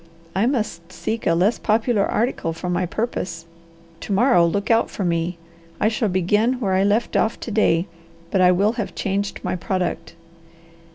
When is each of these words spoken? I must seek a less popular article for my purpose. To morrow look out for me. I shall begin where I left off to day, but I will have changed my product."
I 0.33 0.47
must 0.47 0.91
seek 0.91 1.27
a 1.27 1.35
less 1.35 1.59
popular 1.59 2.03
article 2.07 2.53
for 2.53 2.71
my 2.71 2.87
purpose. 2.87 3.45
To 3.99 4.11
morrow 4.11 4.47
look 4.47 4.71
out 4.71 4.89
for 4.89 5.05
me. 5.05 5.37
I 5.79 5.89
shall 5.89 6.09
begin 6.09 6.53
where 6.59 6.73
I 6.73 6.81
left 6.83 7.15
off 7.15 7.39
to 7.41 7.51
day, 7.51 7.85
but 8.31 8.41
I 8.41 8.51
will 8.51 8.71
have 8.81 8.95
changed 8.95 9.41
my 9.43 9.55
product." 9.55 10.15